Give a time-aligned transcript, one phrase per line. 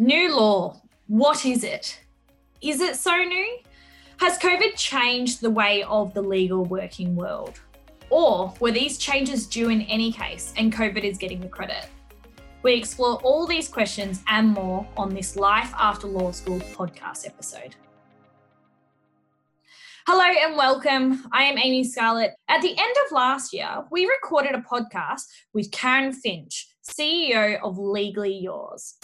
[0.00, 0.80] New law.
[1.08, 1.98] What is it?
[2.60, 3.58] Is it so new?
[4.18, 7.58] Has COVID changed the way of the legal working world?
[8.08, 11.88] Or were these changes due in any case and COVID is getting the credit?
[12.62, 17.74] We explore all these questions and more on this Life After Law School podcast episode.
[20.06, 21.24] Hello and welcome.
[21.32, 22.34] I am Amy Scarlett.
[22.46, 25.22] At the end of last year, we recorded a podcast
[25.52, 28.94] with Karen Finch, CEO of Legally Yours.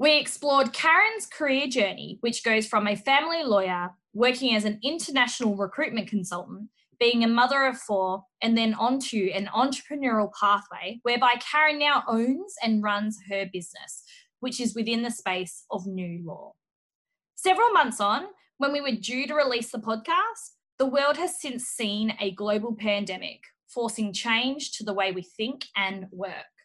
[0.00, 5.56] We explored Karen's career journey, which goes from a family lawyer, working as an international
[5.56, 6.68] recruitment consultant,
[7.00, 12.54] being a mother of four, and then onto an entrepreneurial pathway whereby Karen now owns
[12.62, 14.04] and runs her business,
[14.38, 16.52] which is within the space of new law.
[17.34, 18.26] Several months on,
[18.58, 22.74] when we were due to release the podcast, the world has since seen a global
[22.74, 26.57] pandemic, forcing change to the way we think and work.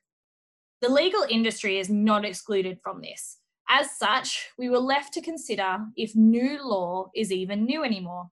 [0.83, 3.37] The legal industry is not excluded from this.
[3.69, 8.25] As such, we were left to consider if new law is even new anymore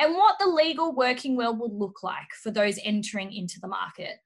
[0.00, 4.16] and what the legal working world would look like for those entering into the market.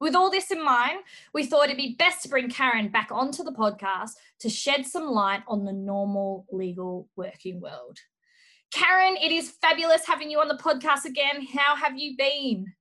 [0.00, 1.00] With all this in mind,
[1.34, 5.06] we thought it'd be best to bring Karen back onto the podcast to shed some
[5.06, 7.98] light on the normal legal working world.
[8.72, 11.46] Karen, it is fabulous having you on the podcast again.
[11.54, 12.72] How have you been?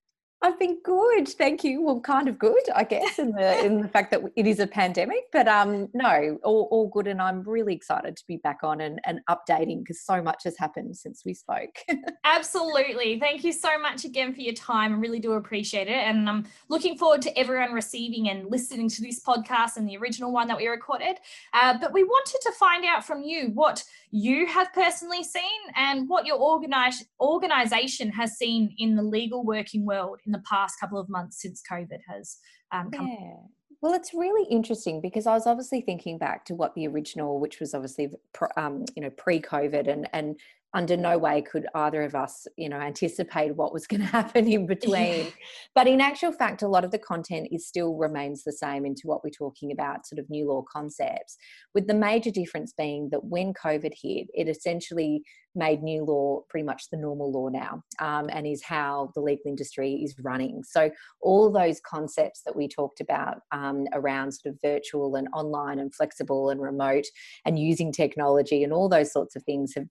[0.46, 1.82] I've been good, thank you.
[1.82, 4.68] Well, kind of good, I guess, in the in the fact that it is a
[4.68, 5.24] pandemic.
[5.34, 9.02] But um, no, all, all good, and I'm really excited to be back on and,
[9.06, 11.76] and updating because so much has happened since we spoke.
[12.24, 14.94] Absolutely, thank you so much again for your time.
[14.94, 19.02] I really do appreciate it, and I'm looking forward to everyone receiving and listening to
[19.02, 21.18] this podcast and the original one that we recorded.
[21.54, 23.84] Uh, but we wanted to find out from you what
[24.16, 25.44] you have personally seen
[25.76, 30.80] and what your organize, organization has seen in the legal working world in the past
[30.80, 32.38] couple of months since COVID has
[32.72, 33.08] um, come.
[33.08, 33.36] Yeah.
[33.82, 37.60] Well, it's really interesting because I was obviously thinking back to what the original, which
[37.60, 38.10] was obviously
[38.56, 40.40] um, you know pre-COVID, and and
[40.76, 44.48] under no way could either of us, you know, anticipate what was going to happen
[44.52, 45.32] in between.
[45.74, 49.04] but in actual fact, a lot of the content is still remains the same into
[49.08, 51.38] what we're talking about, sort of new law concepts,
[51.74, 55.24] with the major difference being that when COVID hit, it essentially
[55.56, 59.44] made new law pretty much the normal law now um, and is how the legal
[59.48, 60.64] industry is running.
[60.64, 65.80] So, all those concepts that we talked about um, around sort of virtual and online
[65.80, 67.06] and flexible and remote
[67.46, 69.86] and using technology and all those sorts of things have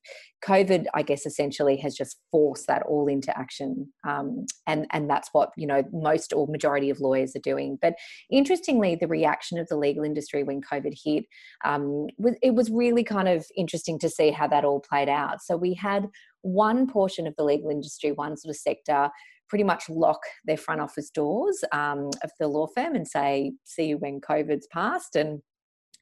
[0.45, 3.93] COVID, I guess, essentially has just forced that all into action.
[4.07, 7.79] Um, and, and that's what, you know, most or majority of lawyers are doing.
[7.81, 7.95] But
[8.31, 11.25] interestingly, the reaction of the legal industry when COVID hit,
[11.65, 15.43] um, was, it was really kind of interesting to see how that all played out.
[15.43, 16.09] So, so we had
[16.43, 19.09] one portion of the legal industry, one sort of sector,
[19.49, 23.85] pretty much lock their front office doors um, of the law firm and say, see
[23.85, 25.41] you when COVID's passed and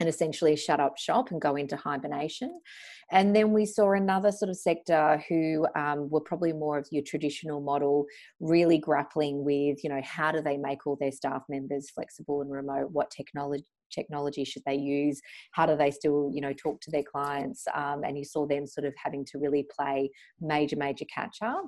[0.01, 2.61] and essentially shut up shop and go into hibernation.
[3.13, 7.05] And then we saw another sort of sector who um, were probably more of your
[7.07, 8.07] traditional model,
[8.41, 12.51] really grappling with, you know, how do they make all their staff members flexible and
[12.51, 12.91] remote?
[12.91, 15.21] What technology technology should they use?
[15.53, 17.65] How do they still you know talk to their clients?
[17.75, 20.11] Um, and you saw them sort of having to really play
[20.41, 21.67] major major catch up.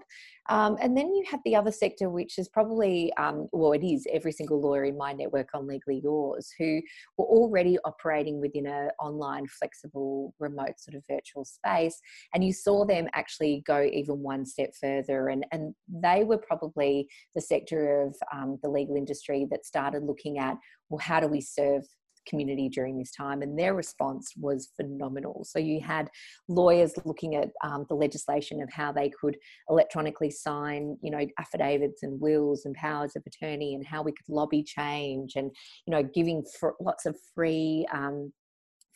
[0.49, 4.07] Um, and then you have the other sector which is probably um, well it is
[4.13, 6.81] every single lawyer in my network on legally yours who
[7.17, 12.01] were already operating within an online flexible remote sort of virtual space.
[12.35, 15.29] And you saw them actually go even one step further.
[15.29, 20.39] And and they were probably the sector of um, the legal industry that started looking
[20.39, 20.57] at
[20.89, 21.83] well how do we serve
[22.29, 25.45] community during this time, and their response was phenomenal.
[25.45, 26.09] So you had
[26.49, 29.37] lawyers looking at um, the legislation of how they could
[29.69, 34.29] electronically sign, you know, affidavits and wills and powers of attorney, and how we could
[34.29, 35.51] lobby change, and
[35.87, 36.45] you know, giving
[36.81, 38.33] lots of free um,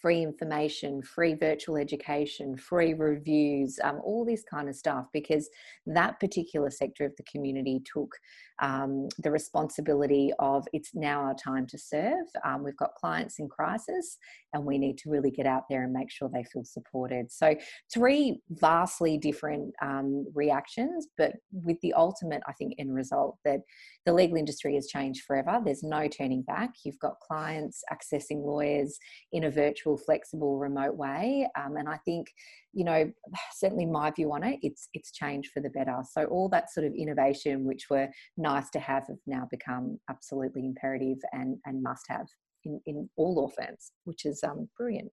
[0.01, 5.49] free information, free virtual education, free reviews, um, all this kind of stuff, because
[5.87, 8.15] that particular sector of the community took
[8.61, 12.27] um, the responsibility of it's now our time to serve.
[12.45, 14.19] Um, we've got clients in crisis
[14.53, 17.31] and we need to really get out there and make sure they feel supported.
[17.31, 17.55] So,
[17.93, 23.61] three vastly different um, reactions, but with the ultimate, I think, end result that
[24.07, 25.61] the legal industry has changed forever.
[25.65, 26.71] There's no turning back.
[26.85, 28.99] You've got clients accessing lawyers
[29.33, 31.49] in a virtual, flexible, remote way.
[31.57, 32.29] Um, and I think
[32.73, 33.11] you know
[33.53, 36.87] certainly my view on it it's it's changed for the better so all that sort
[36.87, 42.05] of innovation which were nice to have have now become absolutely imperative and and must
[42.09, 42.27] have
[42.65, 45.11] in, in all law firms which is um, brilliant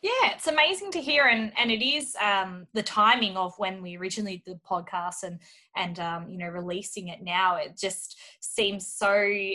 [0.00, 3.96] Yeah, it's amazing to hear, and and it is um, the timing of when we
[3.96, 5.40] originally did the podcast and
[5.76, 7.56] and um, you know releasing it now.
[7.56, 9.10] It just seems so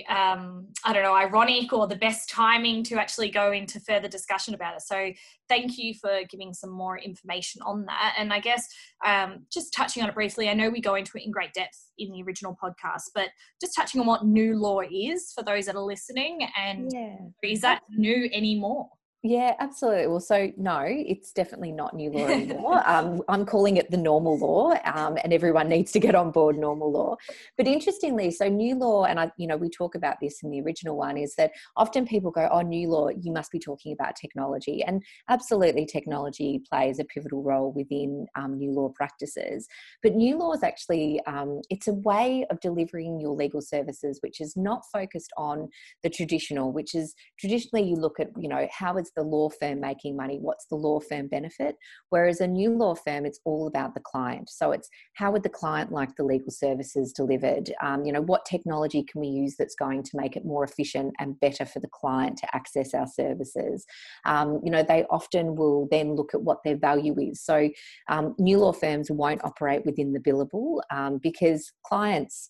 [0.09, 4.53] um, I don't know ironic or the best timing to actually go into further discussion
[4.53, 4.81] about it.
[4.81, 5.11] So
[5.49, 8.15] thank you for giving some more information on that.
[8.17, 8.67] And I guess
[9.05, 11.91] um, just touching on it briefly, I know we go into it in great depth
[11.97, 13.29] in the original podcast, but
[13.61, 17.17] just touching on what new law is for those that are listening, and yeah.
[17.43, 18.89] is that new anymore?
[19.25, 20.07] Yeah, absolutely.
[20.07, 22.83] Well, so no, it's definitely not new law anymore.
[22.89, 26.57] um, I'm calling it the normal law, um, and everyone needs to get on board
[26.57, 27.15] normal law.
[27.57, 30.59] But interestingly, so new law, and I, you know, we talk about this in the
[30.59, 34.17] original one, is that often people go, "Oh, new law, you must be talking about
[34.17, 39.69] technology," and absolutely, technology plays a pivotal role within um, new law practices.
[40.01, 44.41] But new law is actually um, it's a way of delivering your legal services which
[44.41, 45.69] is not focused on
[46.03, 49.79] the traditional, which is traditionally you look at, you know, how is the law firm
[49.79, 50.37] making money?
[50.39, 51.75] What's the law firm benefit?
[52.09, 54.49] Whereas a new law firm, it's all about the client.
[54.49, 57.71] So it's how would the client like the legal services delivered?
[57.81, 61.13] Um, you know, what technology can we use that's going to make it more efficient
[61.19, 63.85] and better for the client to access our services?
[64.25, 67.41] Um, you know, they often will then look at what their value is.
[67.41, 67.69] So
[68.09, 72.49] um, new law firms won't operate within the billable um, because clients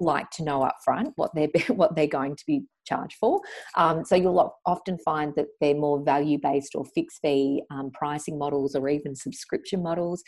[0.00, 3.40] like to know up front what they're what they're going to be charged for.
[3.76, 8.38] Um, so you'll often find that they're more value based or fixed fee um, pricing
[8.38, 10.22] models or even subscription models.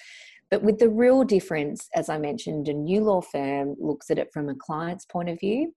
[0.50, 4.28] But with the real difference, as I mentioned, a new law firm looks at it
[4.32, 5.72] from a client's point of view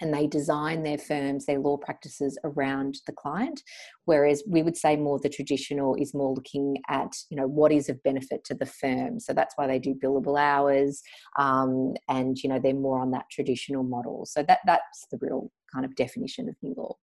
[0.00, 3.62] and they design their firms, their law practices around the client.
[4.04, 7.88] Whereas we would say more the traditional is more looking at, you know, what is
[7.88, 9.20] of benefit to the firm.
[9.20, 11.02] So that's why they do billable hours,
[11.38, 14.26] um, and you know they're more on that traditional model.
[14.26, 16.96] So that that's the real kind of definition of new law.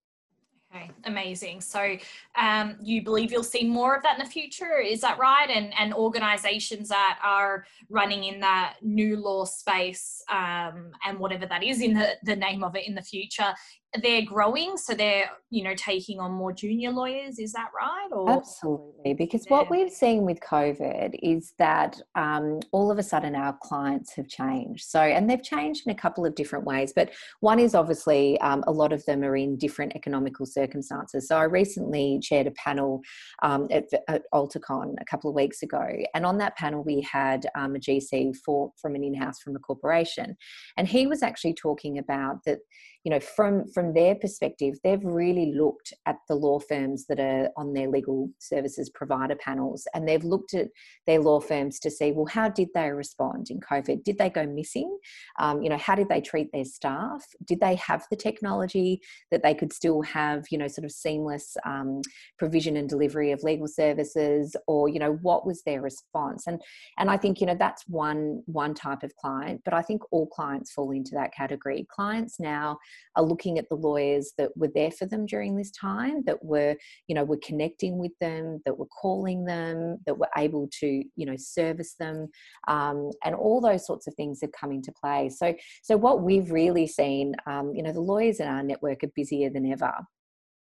[0.76, 1.62] Okay, amazing.
[1.62, 1.96] So
[2.36, 5.50] um, you believe you'll see more of that in the future, is that right?
[5.50, 11.64] And and organisations that are running in that new law space um, and whatever that
[11.64, 13.54] is in the, the name of it in the future,
[14.02, 18.30] they're growing so they're you know taking on more junior lawyers is that right or?
[18.30, 23.58] Absolutely because what we've seen with covid is that um, all of a sudden our
[23.62, 24.86] clients have changed.
[24.86, 28.64] So and they've changed in a couple of different ways but one is obviously um,
[28.68, 31.28] a lot of them are in different economical circumstances.
[31.28, 33.02] So i recently chaired a panel
[33.44, 37.46] um, at, at ALTACON a couple of weeks ago and on that panel we had
[37.56, 40.36] um, a gc for from an in-house from a corporation
[40.78, 42.60] and he was actually talking about that
[43.06, 47.50] you know from from their perspective they've really looked at the law firms that are
[47.56, 50.70] on their legal services provider panels and they've looked at
[51.06, 54.04] their law firms to see well how did they respond in covid?
[54.04, 54.98] Did they go missing?
[55.40, 57.24] Um, you know how did they treat their staff?
[57.46, 61.56] Did they have the technology that they could still have you know sort of seamless
[61.64, 62.02] um,
[62.40, 66.48] provision and delivery of legal services or you know what was their response?
[66.48, 66.60] And
[66.98, 70.26] and i think you know that's one one type of client but i think all
[70.28, 71.86] clients fall into that category.
[71.90, 72.78] Clients now
[73.16, 76.76] are looking at the lawyers that were there for them during this time, that were,
[77.08, 81.26] you know, were connecting with them, that were calling them, that were able to, you
[81.26, 82.28] know, service them,
[82.68, 85.30] um, and all those sorts of things have come into play.
[85.30, 89.12] So, so what we've really seen, um, you know, the lawyers in our network are
[89.16, 89.94] busier than ever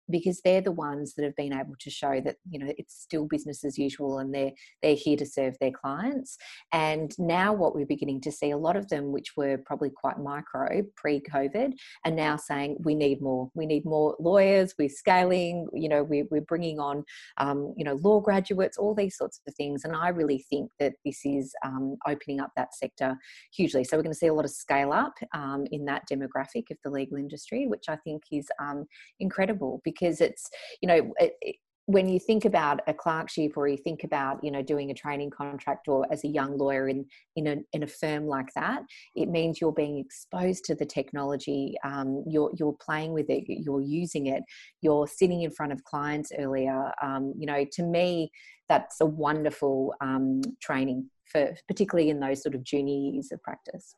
[0.10, 3.26] because they're the ones that have been able to show that you know it's still
[3.26, 6.38] business as usual and they're they're here to serve their clients.
[6.72, 10.20] And now what we're beginning to see a lot of them which were probably quite
[10.20, 11.74] micro pre-covid
[12.06, 13.50] are now saying we need more.
[13.54, 14.76] We need more lawyers.
[14.78, 15.68] We're scaling.
[15.74, 17.04] You know we're, we're bringing on
[17.38, 19.84] um, you know law graduates all these sorts of things.
[19.86, 23.18] And i really think that this is um, opening up that sector
[23.52, 23.84] hugely.
[23.84, 26.78] So we're going to see a lot of scale up um, in that demographic of
[26.84, 28.86] the legal industry which i think is um,
[29.20, 30.50] incredible because because it's
[30.82, 31.56] you know it, it,
[31.88, 35.30] when you think about a clerkship or you think about you know doing a training
[35.30, 38.82] contract or as a young lawyer in in a, in a firm like that
[39.16, 43.82] it means you're being exposed to the technology um, you're you're playing with it you're
[43.82, 44.44] using it
[44.82, 48.32] you're sitting in front of clients earlier um, you know to me
[48.68, 53.96] that's a wonderful um, training for particularly in those sort of junior years of practice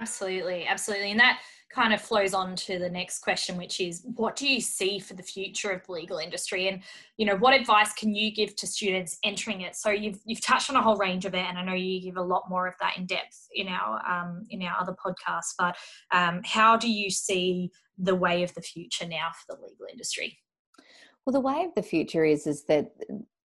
[0.00, 1.40] absolutely absolutely and that
[1.70, 5.14] kind of flows on to the next question, which is what do you see for
[5.14, 6.68] the future of the legal industry?
[6.68, 6.82] And,
[7.16, 9.76] you know, what advice can you give to students entering it?
[9.76, 12.16] So you've, you've touched on a whole range of it, and I know you give
[12.16, 15.76] a lot more of that in depth in our, um, in our other podcasts, but
[16.10, 20.38] um, how do you see the way of the future now for the legal industry?
[21.24, 22.92] Well, the way of the future is, is that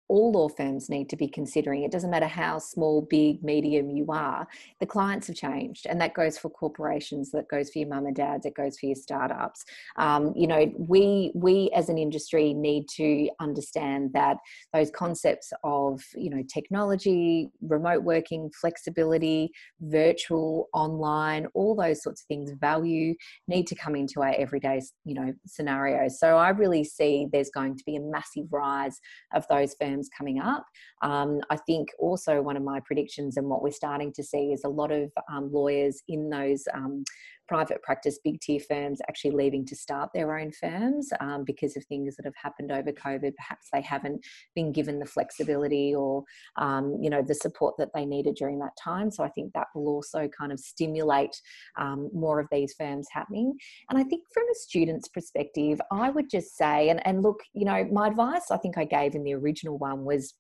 [0.08, 1.82] all law firms need to be considering.
[1.82, 4.46] It doesn't matter how small, big, medium you are,
[4.80, 5.86] the clients have changed.
[5.88, 8.86] And that goes for corporations, that goes for your mum and dads, it goes for
[8.86, 9.64] your startups.
[9.96, 14.36] Um, you know, we we as an industry need to understand that
[14.72, 22.26] those concepts of, you know, technology, remote working, flexibility, virtual, online, all those sorts of
[22.26, 23.14] things, value
[23.48, 26.18] need to come into our everyday, you know, scenarios.
[26.18, 29.00] So I really see there's going to be a massive rise
[29.32, 30.64] of those firms coming up.
[31.02, 34.64] Um, I think also one of my predictions and what we're starting to see is
[34.64, 37.04] a lot of um, lawyers in those um,
[37.48, 41.84] private practice big tier firms actually leaving to start their own firms um, because of
[41.84, 43.34] things that have happened over COVID.
[43.36, 44.24] Perhaps they haven't
[44.54, 46.24] been given the flexibility or
[46.56, 49.10] um, you know the support that they needed during that time.
[49.10, 51.40] So I think that will also kind of stimulate
[51.76, 53.54] um, more of these firms happening.
[53.90, 57.64] And I think from a student's perspective, I would just say, and, and look, you
[57.64, 60.34] know, my advice I think I gave in the original one was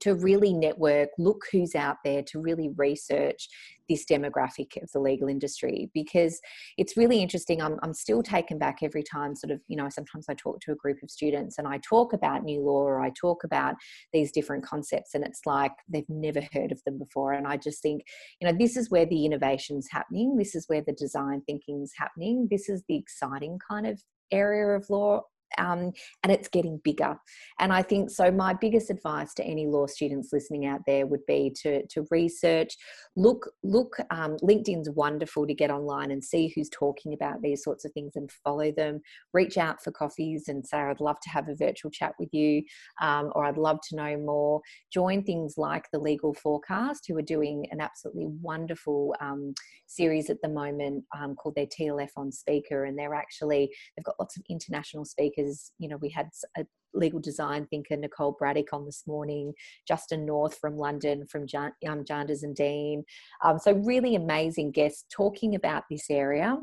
[0.00, 3.48] to really network, look who's out there, to really research
[3.88, 6.40] this demographic of the legal industry because
[6.76, 7.62] it's really interesting.
[7.62, 10.72] I'm, I'm still taken back every time, sort of, you know, sometimes I talk to
[10.72, 13.74] a group of students and I talk about new law or I talk about
[14.12, 17.32] these different concepts, and it's like they've never heard of them before.
[17.32, 18.02] And I just think,
[18.40, 22.48] you know, this is where the innovation's happening, this is where the design thinking's happening,
[22.50, 25.22] this is the exciting kind of area of law
[25.58, 27.16] um, and it's getting bigger.
[27.58, 28.30] And I think so.
[28.30, 32.76] My biggest advice to any law students listening out there would be to to research,
[33.16, 33.96] look look.
[34.10, 38.12] Um, LinkedIn's wonderful to get online and see who's talking about these sorts of things
[38.16, 39.00] and follow them.
[39.32, 42.62] Reach out for coffees and say, "I'd love to have a virtual chat with you,"
[43.00, 44.60] um, or "I'd love to know more."
[44.92, 49.54] Join things like the Legal Forecast, who are doing an absolutely wonderful um,
[49.86, 54.20] series at the moment um, called their TLF on Speaker, and they're actually they've got
[54.20, 55.47] lots of international speakers
[55.78, 56.64] you know we had a
[56.94, 59.52] legal design thinker Nicole Bradick on this morning,
[59.86, 63.04] Justin North from London, from Jan- um, Janders and Dean.
[63.44, 66.56] Um, so really amazing guests talking about this area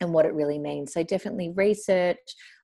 [0.00, 0.92] and what it really means.
[0.92, 2.18] So definitely research,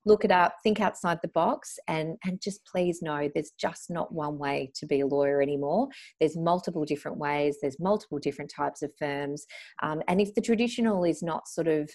[0.04, 4.12] look it up, think outside the box, and and just please know there's just not
[4.12, 5.88] one way to be a lawyer anymore.
[6.20, 7.56] There's multiple different ways.
[7.60, 9.46] There's multiple different types of firms,
[9.82, 11.90] um, and if the traditional is not sort of,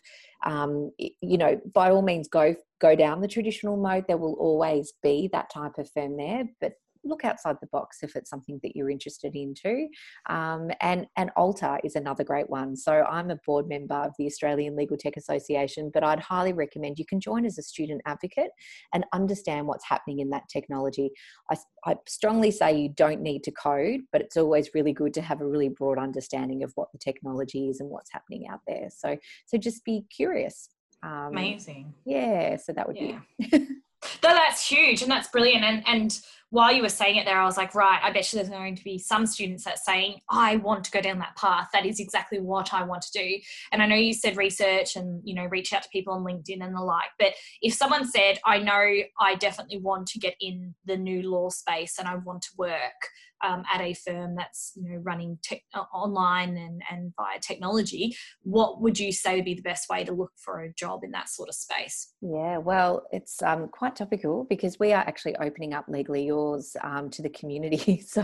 [0.45, 4.05] um, you know, by all means go go down the traditional mode.
[4.07, 6.73] There will always be that type of firm there, but
[7.09, 9.87] look outside the box if it's something that you're interested into.
[10.29, 12.75] Um, and and ALTA is another great one.
[12.75, 16.99] So I'm a board member of the Australian Legal Tech Association, but I'd highly recommend
[16.99, 18.51] you can join as a student advocate
[18.93, 21.11] and understand what's happening in that technology.
[21.51, 25.21] I, I strongly say you don't need to code, but it's always really good to
[25.21, 28.89] have a really broad understanding of what the technology is and what's happening out there.
[28.95, 30.69] So so just be curious.
[31.03, 31.93] Um, Amazing.
[32.05, 33.19] Yeah, so that would yeah.
[33.39, 33.67] be.
[34.21, 35.63] That's huge and that's brilliant.
[35.63, 36.19] And and
[36.51, 38.75] while you were saying it there, I was like, right, I bet you there's going
[38.75, 41.69] to be some students that saying, I want to go down that path.
[41.73, 43.37] That is exactly what I want to do.
[43.71, 46.63] And I know you said research and, you know, reach out to people on LinkedIn
[46.63, 47.11] and the like.
[47.19, 51.49] But if someone said, I know I definitely want to get in the new law
[51.49, 53.09] space and I want to work
[53.43, 58.15] um, at a firm that's you know running te- uh, online and, and via technology,
[58.43, 61.11] what would you say would be the best way to look for a job in
[61.11, 62.13] that sort of space?
[62.21, 67.09] Yeah, well, it's um, quite topical because we are actually opening up Legally Yours um,
[67.11, 68.01] to the community.
[68.07, 68.23] so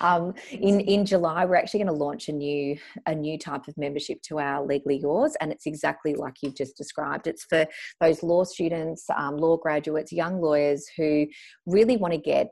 [0.00, 3.76] um, in in July, we're actually going to launch a new a new type of
[3.76, 7.26] membership to our Legally Yours, and it's exactly like you've just described.
[7.26, 7.66] It's for
[8.00, 11.26] those law students, um, law graduates, young lawyers who
[11.66, 12.48] really want to get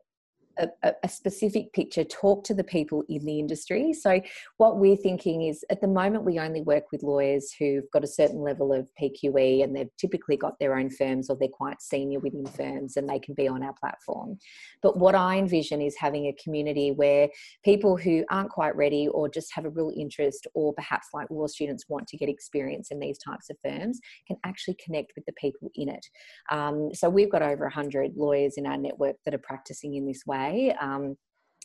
[0.58, 3.92] a, a, specific picture, talk to the people in the industry.
[3.92, 4.20] So,
[4.56, 8.08] what we're thinking is at the moment, we only work with lawyers who've got a
[8.08, 12.20] certain level of PQE and they've typically got their own firms or they're quite senior
[12.20, 14.38] within firms and they can be on our platform.
[14.82, 17.28] But what I envision is having a community where
[17.64, 21.46] people who aren't quite ready or just have a real interest, or perhaps like law
[21.46, 25.32] students want to get experience in these types of firms, can actually connect with the
[25.32, 26.06] people in it.
[26.50, 30.24] Um, so, we've got over 100 lawyers in our network that are practicing in this
[30.26, 30.74] way way.
[30.80, 31.16] Um,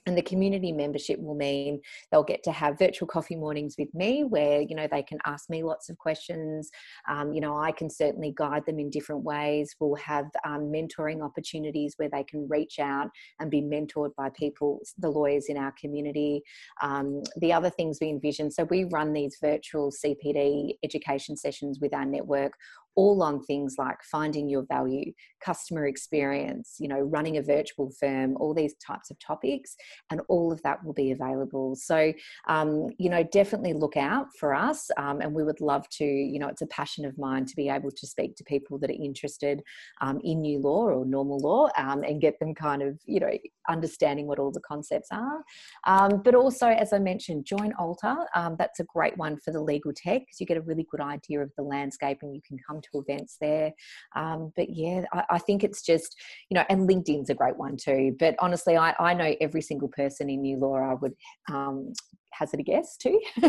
[0.08, 1.80] and the community membership will mean
[2.12, 5.50] they'll get to have virtual coffee mornings with me where you know they can ask
[5.50, 6.70] me lots of questions
[7.08, 11.24] um, you know i can certainly guide them in different ways we'll have um, mentoring
[11.24, 13.10] opportunities where they can reach out
[13.40, 16.42] and be mentored by people the lawyers in our community
[16.82, 21.94] um, the other things we envision so we run these virtual cpd education sessions with
[21.94, 22.54] our network
[22.96, 25.12] all on things like finding your value,
[25.44, 29.76] customer experience, you know, running a virtual firm, all these types of topics,
[30.10, 31.76] and all of that will be available.
[31.76, 32.14] So,
[32.48, 36.06] um, you know, definitely look out for us, um, and we would love to.
[36.06, 38.90] You know, it's a passion of mine to be able to speak to people that
[38.90, 39.62] are interested
[40.02, 43.32] um, in new law or normal law um, and get them kind of, you know,
[43.70, 45.44] understanding what all the concepts are.
[45.86, 48.26] Um, but also, as I mentioned, join ALTA.
[48.36, 51.02] Um, that's a great one for the legal tech because you get a really good
[51.02, 53.72] idea of the landscape and you can come to events there.
[54.16, 56.16] Um, but yeah, I, I, think it's just,
[56.50, 58.16] you know, and LinkedIn's a great one too.
[58.20, 61.14] But honestly, I, I know every single person in New Laura would
[61.52, 61.94] um,
[62.32, 63.20] hazard a guess too.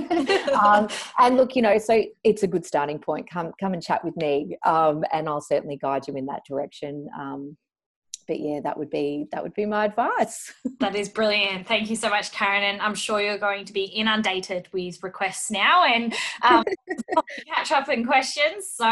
[0.62, 3.29] um, and look, you know, so it's a good starting point.
[3.31, 7.09] Come, come and chat with me, um, and I'll certainly guide you in that direction.
[7.19, 7.57] Um,
[8.26, 10.52] but yeah, that would be that would be my advice.
[10.81, 11.67] that is brilliant.
[11.67, 12.62] Thank you so much, Karen.
[12.62, 16.64] And I'm sure you're going to be inundated with requests now and um,
[17.55, 18.71] catch up and questions.
[18.73, 18.87] So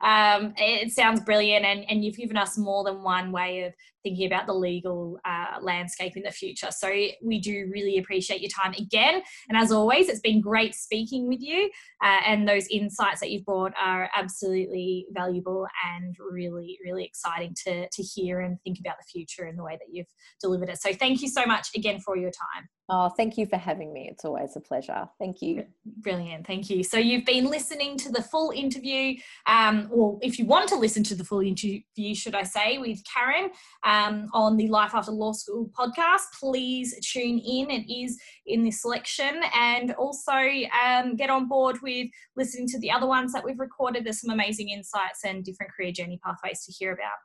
[0.00, 4.26] um, it sounds brilliant, and, and you've given us more than one way of thinking
[4.26, 6.68] about the legal uh, landscape in the future.
[6.70, 6.88] So
[7.22, 9.22] we do really appreciate your time again.
[9.48, 11.70] And as always, it's been great speaking with you.
[12.02, 17.88] Uh, and those insights that you've brought are absolutely valuable and really, really exciting to,
[17.88, 20.06] to hear and think about the future in the way that you've
[20.40, 20.80] delivered it.
[20.80, 22.68] So thank you so much again for your time.
[22.90, 24.08] Oh, thank you for having me.
[24.10, 25.08] It's always a pleasure.
[25.18, 25.66] Thank you.
[25.84, 26.46] Brilliant.
[26.46, 26.82] Thank you.
[26.82, 29.16] So, you've been listening to the full interview,
[29.46, 33.02] um, or if you want to listen to the full interview, should I say, with
[33.04, 33.50] Karen
[33.84, 37.70] um, on the Life After Law School podcast, please tune in.
[37.70, 39.42] It is in this selection.
[39.54, 44.04] And also um, get on board with listening to the other ones that we've recorded.
[44.04, 47.16] There's some amazing insights and different career journey pathways to hear about.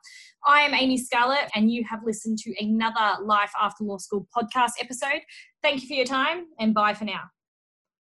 [0.46, 4.72] I am Amy Scarlett, and you have listened to another Life After Law School podcast
[4.78, 5.22] episode.
[5.64, 7.30] Thank you for your time and bye for now.